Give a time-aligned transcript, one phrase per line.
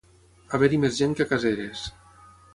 [0.57, 1.87] Haver-hi més gent que a Caseres.